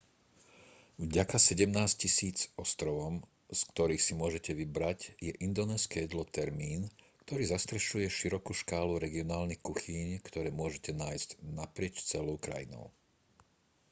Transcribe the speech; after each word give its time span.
vďaka 1.05 1.37
17 1.37 1.69
000 1.69 2.57
ostrovom 2.65 3.15
z 3.57 3.61
ktorých 3.71 4.01
si 4.05 4.13
môžete 4.21 4.49
vybrať 4.61 4.99
je 5.25 5.29
indonézske 5.47 5.97
jedlo 6.09 6.23
termín 6.37 6.81
ktorý 7.23 7.43
zastrešuje 7.53 8.09
širokú 8.19 8.49
škálu 8.61 8.93
regionálnych 9.05 9.61
kuchýň 9.69 10.09
ktoré 10.27 10.49
môžete 10.61 10.91
nájsť 11.03 11.29
naprieč 11.59 11.95
celou 12.11 12.35
krajinou 12.45 12.85